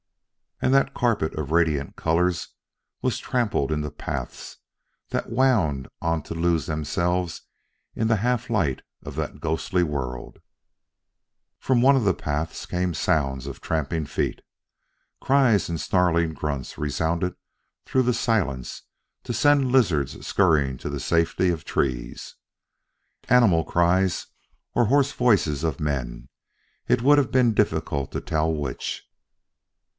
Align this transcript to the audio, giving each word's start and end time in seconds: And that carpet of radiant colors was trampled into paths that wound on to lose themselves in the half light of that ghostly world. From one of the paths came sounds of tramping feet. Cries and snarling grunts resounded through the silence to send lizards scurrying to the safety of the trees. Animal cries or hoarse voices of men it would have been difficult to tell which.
And 0.63 0.73
that 0.75 0.95
carpet 0.95 1.33
of 1.35 1.51
radiant 1.51 1.95
colors 1.95 2.49
was 3.03 3.17
trampled 3.19 3.71
into 3.71 3.89
paths 3.91 4.57
that 5.09 5.31
wound 5.31 5.87
on 6.01 6.21
to 6.23 6.35
lose 6.35 6.65
themselves 6.67 7.43
in 7.95 8.07
the 8.07 8.17
half 8.17 8.49
light 8.49 8.81
of 9.03 9.15
that 9.15 9.39
ghostly 9.39 9.81
world. 9.83 10.39
From 11.59 11.81
one 11.81 11.95
of 11.95 12.03
the 12.03 12.15
paths 12.15 12.65
came 12.67 12.93
sounds 12.95 13.45
of 13.47 13.61
tramping 13.61 14.05
feet. 14.05 14.41
Cries 15.19 15.69
and 15.69 15.79
snarling 15.81 16.33
grunts 16.33 16.79
resounded 16.79 17.35
through 17.85 18.03
the 18.03 18.13
silence 18.13 18.83
to 19.23 19.33
send 19.33 19.71
lizards 19.71 20.25
scurrying 20.25 20.77
to 20.79 20.89
the 20.89 20.99
safety 20.99 21.49
of 21.49 21.59
the 21.59 21.65
trees. 21.65 22.35
Animal 23.29 23.63
cries 23.63 24.27
or 24.73 24.85
hoarse 24.85 25.11
voices 25.11 25.63
of 25.63 25.79
men 25.79 26.27
it 26.87 27.03
would 27.03 27.19
have 27.19 27.31
been 27.31 27.53
difficult 27.53 28.11
to 28.11 28.21
tell 28.21 28.51
which. 28.51 29.07